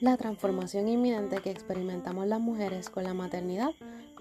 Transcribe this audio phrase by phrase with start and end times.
[0.00, 3.70] La transformación inminente que experimentamos las mujeres con la maternidad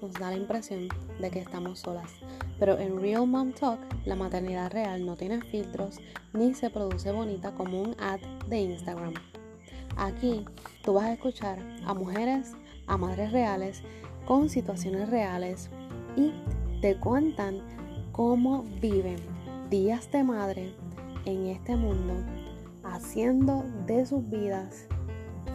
[0.01, 0.89] nos da la impresión
[1.21, 2.11] de que estamos solas.
[2.59, 5.99] Pero en Real Mom Talk, la maternidad real no tiene filtros
[6.33, 8.19] ni se produce bonita como un ad
[8.49, 9.13] de Instagram.
[9.95, 10.43] Aquí
[10.83, 12.55] tú vas a escuchar a mujeres,
[12.87, 13.83] a madres reales,
[14.25, 15.69] con situaciones reales
[16.17, 16.33] y
[16.81, 17.61] te cuentan
[18.17, 19.17] cómo viven
[19.69, 20.73] días de madre
[21.25, 22.15] en este mundo,
[22.83, 24.87] haciendo de sus vidas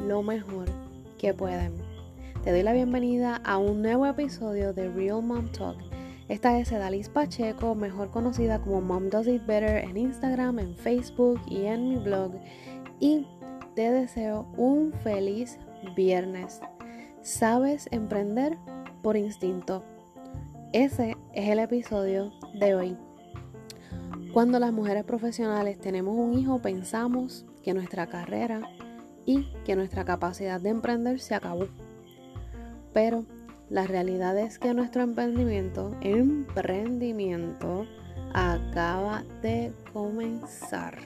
[0.06, 0.66] lo mejor
[1.19, 1.72] que pueden.
[2.45, 5.77] Te doy la bienvenida a un nuevo episodio de Real Mom Talk.
[6.28, 11.41] Esta es Edalis Pacheco, mejor conocida como Mom Does It Better en Instagram, en Facebook
[11.48, 12.30] y en mi blog.
[13.00, 13.27] Y
[13.74, 15.58] te deseo un feliz
[15.97, 16.60] viernes.
[17.22, 18.56] ¿Sabes emprender
[19.02, 19.83] por instinto?
[20.72, 22.96] Ese es el episodio de hoy.
[24.32, 28.62] Cuando las mujeres profesionales tenemos un hijo, pensamos que nuestra carrera
[29.27, 31.66] y que nuestra capacidad de emprender se acabó.
[32.94, 33.27] Pero
[33.69, 37.84] la realidad es que nuestro emprendimiento, emprendimiento,
[38.32, 40.97] acaba de comenzar.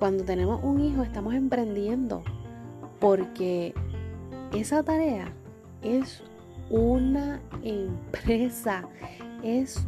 [0.00, 2.24] Cuando tenemos un hijo estamos emprendiendo
[3.02, 3.74] porque
[4.54, 5.34] esa tarea
[5.82, 6.22] es
[6.70, 8.88] una empresa,
[9.42, 9.84] es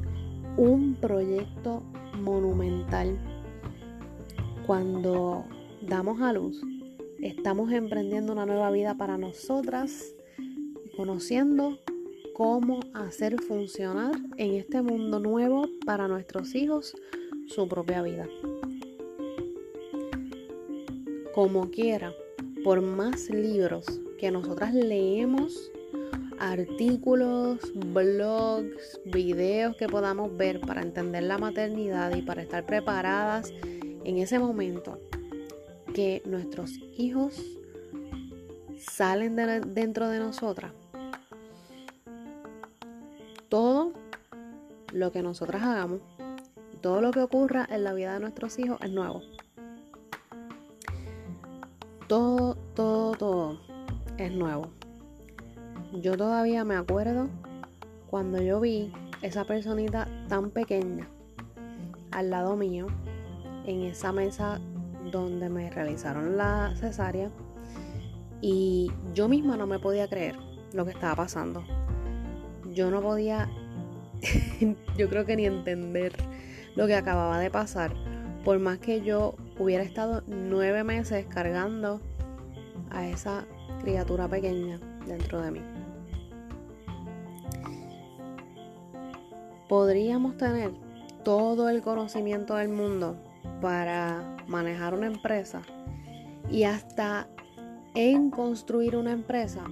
[0.56, 1.84] un proyecto
[2.20, 3.16] monumental.
[4.66, 5.44] Cuando
[5.80, 6.60] damos a luz,
[7.20, 10.16] estamos emprendiendo una nueva vida para nosotras,
[10.96, 11.78] conociendo
[12.34, 16.96] cómo hacer funcionar en este mundo nuevo para nuestros hijos
[17.46, 18.26] su propia vida.
[21.32, 22.12] Como quiera,
[22.64, 23.84] por más libros
[24.18, 25.70] que nosotras leemos,
[26.38, 34.16] artículos, blogs, videos que podamos ver para entender la maternidad y para estar preparadas en
[34.16, 34.98] ese momento
[35.94, 37.40] que nuestros hijos
[38.78, 40.72] salen de dentro de nosotras.
[43.50, 43.92] Todo
[44.90, 46.00] lo que nosotras hagamos,
[46.80, 49.22] todo lo que ocurra en la vida de nuestros hijos es nuevo.
[52.06, 53.60] Todo, todo, todo
[54.18, 54.68] es nuevo.
[55.92, 57.28] Yo todavía me acuerdo
[58.10, 58.92] cuando yo vi
[59.22, 61.08] esa personita tan pequeña
[62.10, 62.88] al lado mío
[63.66, 64.60] en esa mesa
[65.10, 67.30] donde me realizaron la cesárea
[68.40, 70.36] y yo misma no me podía creer
[70.74, 71.64] lo que estaba pasando.
[72.74, 73.48] Yo no podía,
[74.98, 76.12] yo creo que ni entender
[76.76, 77.94] lo que acababa de pasar.
[78.44, 82.00] Por más que yo hubiera estado nueve meses cargando
[82.90, 83.46] a esa
[83.80, 85.60] criatura pequeña dentro de mí.
[89.68, 90.72] podríamos tener
[91.24, 93.16] todo el conocimiento del mundo
[93.60, 95.62] para manejar una empresa
[96.50, 97.26] y hasta
[97.94, 99.64] en construir una empresa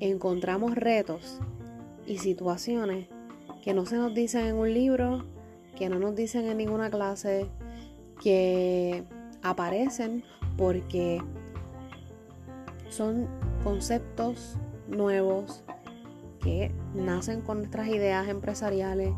[0.00, 1.40] encontramos retos
[2.06, 3.08] y situaciones
[3.62, 5.26] que no se nos dicen en un libro,
[5.76, 7.50] que no nos dicen en ninguna clase,
[8.22, 9.04] que
[9.42, 10.24] aparecen
[10.56, 11.22] porque
[12.88, 13.28] son
[13.62, 14.56] conceptos
[14.88, 15.62] nuevos
[16.40, 19.10] que nacen con nuestras ideas empresariales,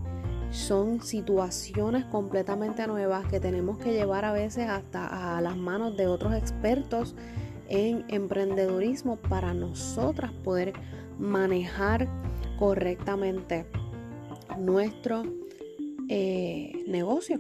[0.51, 6.09] son situaciones completamente nuevas que tenemos que llevar a veces hasta a las manos de
[6.09, 7.15] otros expertos
[7.69, 10.73] en emprendedurismo para nosotras poder
[11.19, 12.09] manejar
[12.59, 13.65] correctamente
[14.59, 15.23] nuestro
[16.09, 17.39] eh, negocio.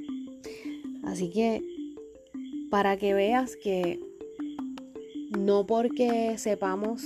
[1.02, 1.62] Así que
[2.70, 4.00] para que veas que
[5.36, 7.02] no porque sepamos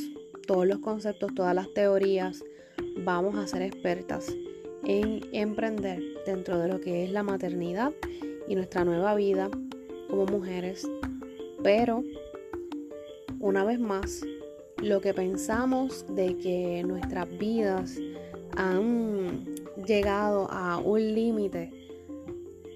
[0.47, 2.45] todos los conceptos, todas las teorías,
[2.99, 4.35] vamos a ser expertas
[4.85, 7.93] en emprender dentro de lo que es la maternidad
[8.49, 9.51] y nuestra nueva vida
[10.11, 10.87] como mujeres.
[11.63, 12.05] Pero,
[13.41, 14.21] una vez más,
[14.79, 17.99] lo que pensamos de que nuestras vidas
[18.57, 19.55] han
[19.87, 21.73] llegado a un límite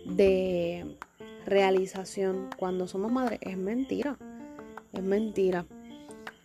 [0.06, 0.98] de
[1.49, 4.17] realización cuando somos madres es mentira.
[4.93, 5.67] Es mentira.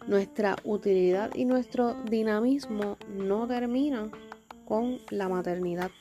[0.07, 4.11] Nuestra utilidad y nuestro dinamismo no terminan
[4.65, 5.91] con la maternidad.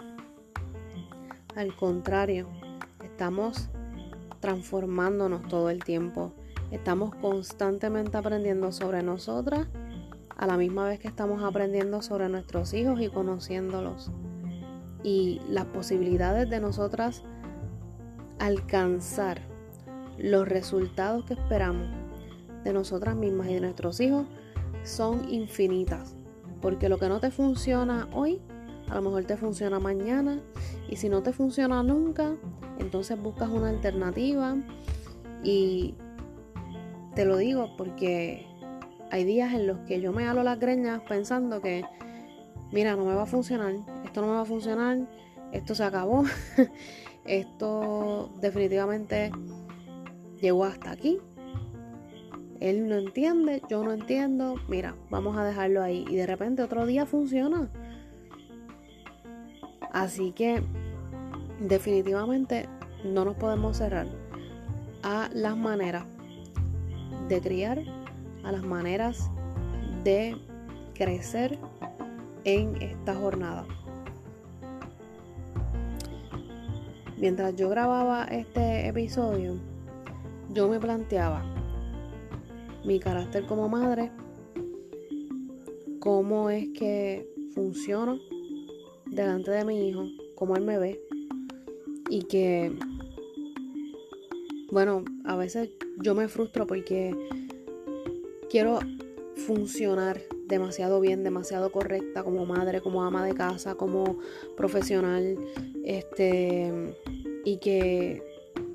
[1.54, 2.48] Al contrario,
[3.04, 3.68] estamos
[4.40, 6.32] transformándonos todo el tiempo.
[6.70, 9.68] Estamos constantemente aprendiendo sobre nosotras
[10.36, 14.10] a la misma vez que estamos aprendiendo sobre nuestros hijos y conociéndolos.
[15.04, 17.22] Y las posibilidades de nosotras
[18.42, 19.40] alcanzar
[20.18, 21.86] los resultados que esperamos
[22.64, 24.26] de nosotras mismas y de nuestros hijos
[24.82, 26.16] son infinitas.
[26.60, 28.40] Porque lo que no te funciona hoy,
[28.88, 30.40] a lo mejor te funciona mañana.
[30.88, 32.34] Y si no te funciona nunca,
[32.78, 34.56] entonces buscas una alternativa.
[35.44, 35.94] Y
[37.14, 38.46] te lo digo porque
[39.12, 41.84] hay días en los que yo me halo las greñas pensando que,
[42.72, 43.74] mira, no me va a funcionar,
[44.04, 44.98] esto no me va a funcionar,
[45.52, 46.24] esto se acabó,
[47.24, 49.30] esto definitivamente
[50.40, 51.18] llegó hasta aquí.
[52.60, 56.04] Él no entiende, yo no entiendo, mira, vamos a dejarlo ahí.
[56.08, 57.68] Y de repente otro día funciona.
[59.92, 60.62] Así que
[61.60, 62.68] definitivamente
[63.04, 64.06] no nos podemos cerrar
[65.02, 66.04] a las maneras
[67.28, 67.82] de criar
[68.44, 69.30] a las maneras
[70.04, 70.36] de
[70.94, 71.58] crecer
[72.44, 73.64] en esta jornada.
[77.22, 79.54] Mientras yo grababa este episodio,
[80.52, 81.44] yo me planteaba
[82.84, 84.10] mi carácter como madre,
[86.00, 88.18] cómo es que funciona
[89.06, 90.04] delante de mi hijo,
[90.34, 91.00] cómo él me ve
[92.10, 92.76] y que,
[94.72, 95.70] bueno, a veces
[96.02, 97.14] yo me frustro porque
[98.50, 98.80] quiero
[99.46, 104.18] funcionar demasiado bien, demasiado correcta como madre, como ama de casa, como
[104.56, 105.38] profesional,
[105.84, 106.94] este,
[107.44, 108.22] y que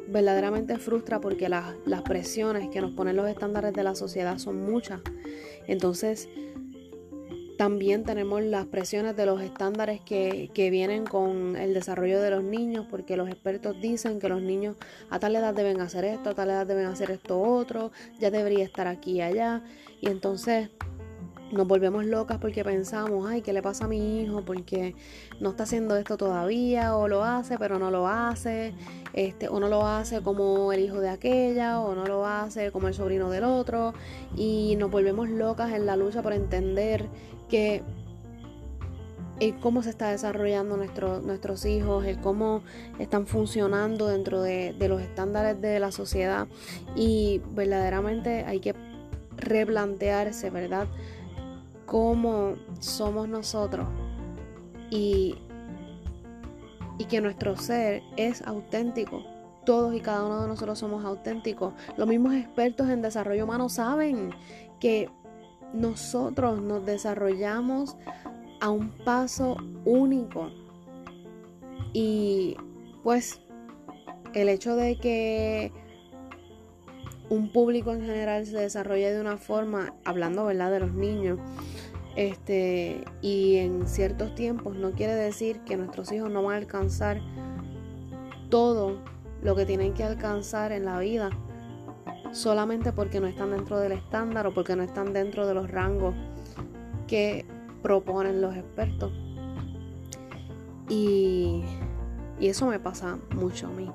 [0.08, 4.64] verdaderamente frustra porque las, las presiones que nos ponen los estándares de la sociedad son
[4.64, 5.02] muchas.
[5.68, 6.30] Entonces,
[7.58, 12.86] también tenemos las presiones de los estándares que, vienen con el desarrollo de los niños,
[12.90, 14.76] porque los expertos dicen que los niños
[15.10, 18.64] a tal edad deben hacer esto, a tal edad deben hacer esto otro, ya debería
[18.64, 19.64] estar aquí y allá.
[20.00, 20.70] Y entonces
[21.52, 24.44] nos volvemos locas porque pensamos, ay, ¿qué le pasa a mi hijo?
[24.44, 24.96] Porque
[25.40, 28.74] no está haciendo esto todavía, o lo hace, pero no lo hace,
[29.14, 32.88] este, o no lo hace como el hijo de aquella, o no lo hace como
[32.88, 33.94] el sobrino del otro,
[34.36, 37.08] y nos volvemos locas en la lucha por entender
[37.50, 37.84] que
[39.40, 42.64] el cómo se está desarrollando nuestro, nuestros hijos, el cómo
[43.00, 46.48] están funcionando dentro de, los estándares de la sociedad
[46.96, 48.74] y verdaderamente hay que
[49.38, 50.88] replantearse, ¿verdad?
[51.88, 53.88] Cómo somos nosotros
[54.92, 55.36] y,
[57.00, 59.24] y que nuestro ser es auténtico.
[59.66, 61.74] Todos y cada uno de nosotros somos auténticos.
[61.98, 64.30] Los mismos expertos en desarrollo humano saben
[64.80, 65.10] que
[65.74, 67.98] nosotros nos desarrollamos
[68.62, 70.52] a un paso único.
[71.94, 72.56] Y
[73.04, 73.42] pues
[74.34, 75.72] el hecho de que
[77.30, 81.40] un público en general se desarrolle de una forma, hablando verdad de los niños,
[82.16, 87.22] este, y en ciertos tiempos no quiere decir que nuestros hijos no van a alcanzar
[88.50, 88.98] todo
[89.44, 91.30] lo que tienen que alcanzar en la vida
[92.32, 96.16] solamente porque no están dentro del estándar o porque no están dentro de los rangos
[97.08, 97.46] que
[97.82, 99.12] proponen los expertos.
[100.90, 101.64] Y,
[102.40, 103.92] eso me pasa mucho a mí.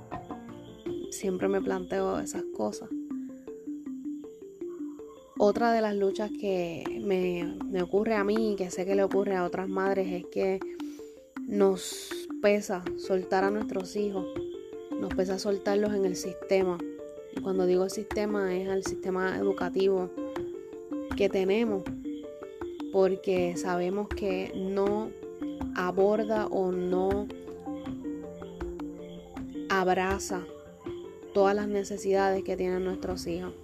[1.11, 2.89] Siempre me planteo esas cosas.
[5.45, 9.03] Otra de las luchas que me, me ocurre a mí y que sé que le
[9.03, 10.61] ocurre a otras madres es que
[11.49, 12.11] nos
[12.41, 14.25] pesa soltar a nuestros hijos,
[15.01, 16.79] nos pesa soltarlos en el sistema,
[17.35, 20.11] y cuando digo sistema es al sistema educativo
[21.17, 21.83] que tenemos,
[22.93, 25.11] porque sabemos que no
[25.75, 27.27] aborda o no
[29.69, 30.47] abraza
[31.35, 33.55] todas las necesidades que tienen nuestros hijos.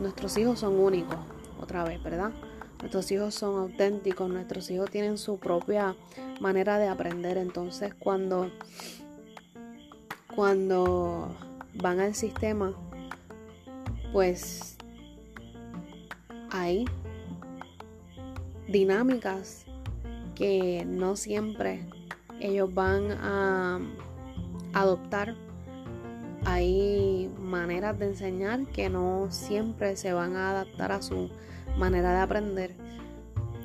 [0.00, 1.16] Nuestros hijos son únicos,
[1.60, 2.30] otra vez, ¿verdad?
[2.80, 5.94] Nuestros hijos son auténticos, nuestros hijos tienen su propia
[6.40, 7.38] manera de aprender.
[7.38, 8.50] Entonces, cuando,
[10.34, 11.28] cuando
[11.74, 12.74] van al sistema,
[14.12, 14.76] pues
[16.50, 16.84] hay
[18.66, 19.64] dinámicas
[20.34, 21.86] que no siempre
[22.40, 23.80] ellos van a
[24.72, 25.36] adoptar.
[26.44, 31.30] Hay maneras de enseñar que no siempre se van a adaptar a su
[31.78, 32.74] manera de aprender.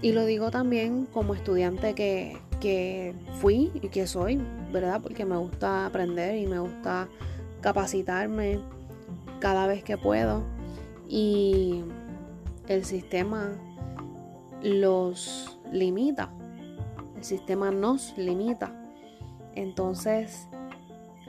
[0.01, 4.39] Y lo digo también como estudiante que, que fui y que soy,
[4.72, 5.01] ¿verdad?
[5.01, 7.07] Porque me gusta aprender y me gusta
[7.62, 8.60] capacitarme
[9.39, 10.43] cada vez que puedo
[11.07, 11.84] y
[12.67, 13.50] el sistema
[14.62, 16.29] los limita,
[17.15, 18.72] el sistema nos limita.
[19.55, 20.48] Entonces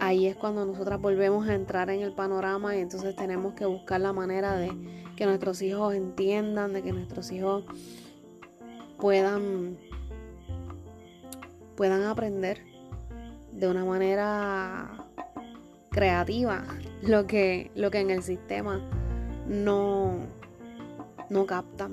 [0.00, 4.00] ahí es cuando nosotras volvemos a entrar en el panorama y entonces tenemos que buscar
[4.00, 4.72] la manera de
[5.16, 7.64] que nuestros hijos entiendan, de que nuestros hijos
[8.98, 9.76] puedan
[11.78, 12.60] puedan aprender
[13.52, 15.06] de una manera
[15.90, 16.64] creativa,
[17.02, 18.80] lo que, lo que en el sistema
[19.46, 20.26] no,
[21.30, 21.92] no captan.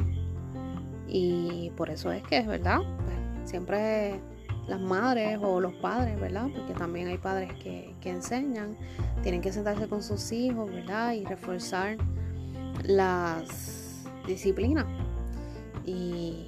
[1.08, 2.80] Y por eso es que, es ¿verdad?
[2.80, 4.20] Pues, siempre
[4.68, 6.48] las madres o los padres, ¿verdad?
[6.56, 8.76] Porque también hay padres que, que enseñan,
[9.22, 11.14] tienen que sentarse con sus hijos, ¿verdad?
[11.14, 11.98] Y reforzar
[12.84, 14.86] las disciplinas.
[15.86, 16.48] Y,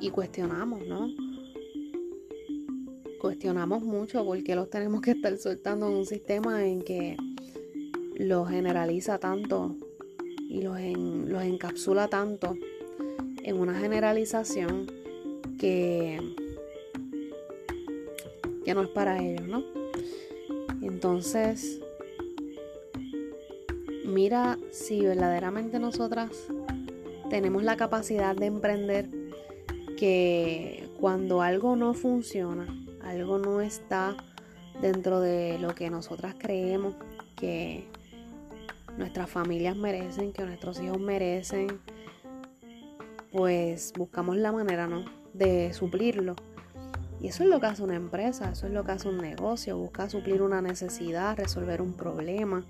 [0.00, 1.08] y cuestionamos, ¿no?
[3.20, 7.16] Cuestionamos mucho porque los tenemos que estar soltando en un sistema en que
[8.16, 9.76] los generaliza tanto
[10.48, 12.56] y los, los encapsula tanto
[13.42, 14.86] en una generalización
[15.58, 16.39] que,
[18.74, 19.64] no es para ellos, ¿no?
[20.82, 21.80] Entonces,
[24.04, 26.30] mira si verdaderamente nosotras
[27.28, 29.08] tenemos la capacidad de emprender
[29.96, 32.66] que cuando algo no funciona,
[33.02, 34.16] algo no está
[34.80, 36.94] dentro de lo que nosotras creemos
[37.36, 37.86] que
[38.96, 41.80] nuestras familias merecen, que nuestros hijos merecen,
[43.32, 45.04] pues buscamos la manera, ¿no?
[45.32, 46.34] De suplirlo.
[47.20, 49.76] Y eso es lo que hace una empresa, eso es lo que hace un negocio,
[49.76, 52.64] busca suplir una necesidad, resolver un problema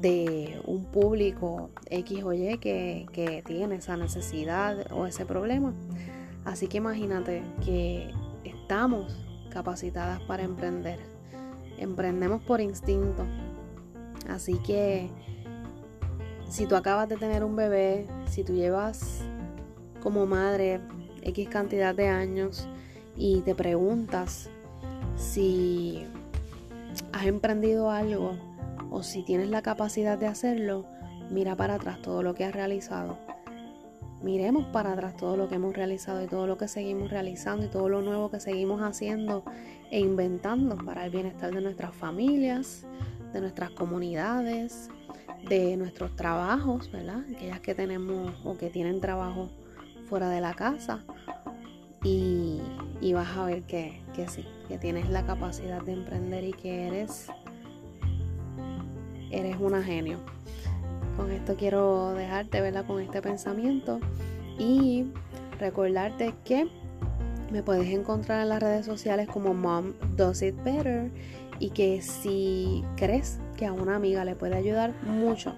[0.00, 5.72] de un público X o Y que, que tiene esa necesidad o ese problema.
[6.44, 8.10] Así que imagínate que
[8.44, 9.16] estamos
[9.50, 10.98] capacitadas para emprender.
[11.78, 13.24] Emprendemos por instinto.
[14.28, 15.08] Así que
[16.48, 19.22] si tú acabas de tener un bebé, si tú llevas
[20.02, 20.80] como madre
[21.22, 22.68] X cantidad de años
[23.18, 24.48] y te preguntas
[25.16, 26.06] si
[27.12, 28.36] has emprendido algo
[28.90, 30.86] o si tienes la capacidad de hacerlo,
[31.30, 33.18] mira para atrás todo lo que has realizado.
[34.22, 37.68] Miremos para atrás todo lo que hemos realizado y todo lo que seguimos realizando y
[37.68, 39.44] todo lo nuevo que seguimos haciendo
[39.90, 42.84] e inventando para el bienestar de nuestras familias,
[43.32, 44.90] de nuestras comunidades,
[45.48, 47.22] de nuestros trabajos, ¿verdad?
[47.34, 49.48] Aquellas que tenemos o que tienen trabajo
[50.08, 51.04] fuera de la casa.
[53.00, 56.88] Y, vas a ver que, que sí, que tienes la capacidad de emprender y que
[56.88, 57.28] eres,
[59.30, 60.18] eres una genio.
[61.16, 62.86] Con esto quiero dejarte, ¿verdad?
[62.86, 64.00] Con este pensamiento
[64.58, 65.06] y
[65.58, 66.68] recordarte que
[67.52, 71.10] me puedes encontrar en las redes sociales como Mom Does It Better
[71.58, 75.54] y que si crees que a una amiga le puede ayudar mucho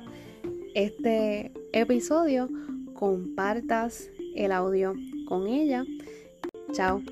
[0.74, 2.48] este episodio,
[2.94, 4.94] compartas el audio
[5.26, 5.84] con ella.
[6.72, 7.02] Chao.